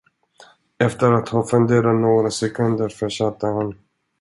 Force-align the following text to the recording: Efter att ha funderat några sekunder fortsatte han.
Efter 0.77 1.11
att 1.11 1.29
ha 1.29 1.45
funderat 1.47 2.01
några 2.01 2.31
sekunder 2.31 2.89
fortsatte 2.89 3.47
han. 3.47 3.75